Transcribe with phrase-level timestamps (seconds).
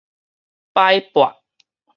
[0.73, 1.43] 擺撥